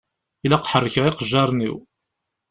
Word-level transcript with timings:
Ilaq 0.45 0.65
ḥerrkeɣ 0.71 1.05
iqejjaṛen-iw. 1.07 1.75